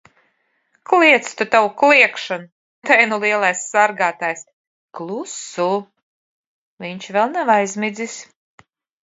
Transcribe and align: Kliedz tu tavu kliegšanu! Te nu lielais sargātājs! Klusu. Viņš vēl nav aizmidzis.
Kliedz 0.91 1.27
tu 1.41 1.45
tavu 1.55 1.67
kliegšanu! 1.81 2.47
Te 2.91 2.97
nu 3.11 3.19
lielais 3.25 3.61
sargātājs! 3.75 4.41
Klusu. 5.01 5.69
Viņš 6.87 7.13
vēl 7.19 7.33
nav 7.39 7.55
aizmidzis. 7.59 8.19